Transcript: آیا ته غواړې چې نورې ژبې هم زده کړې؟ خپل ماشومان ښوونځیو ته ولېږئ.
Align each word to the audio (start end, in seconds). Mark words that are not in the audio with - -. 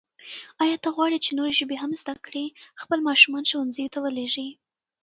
آیا 0.63 0.77
ته 0.83 0.89
غواړې 0.95 1.17
چې 1.25 1.31
نورې 1.37 1.53
ژبې 1.59 1.75
هم 1.83 1.91
زده 2.01 2.15
کړې؟ 2.25 2.45
خپل 2.81 2.99
ماشومان 3.07 3.43
ښوونځیو 3.49 3.91
ته 3.93 3.99
ولېږئ. 4.05 4.49